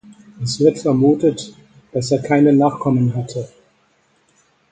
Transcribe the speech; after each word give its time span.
Es 0.41 0.59
wird 0.59 0.79
vermutet, 0.79 1.55
dass 1.91 2.09
er 2.09 2.23
keine 2.23 2.53
Nachkommen 2.53 3.15
hatte. 3.15 3.47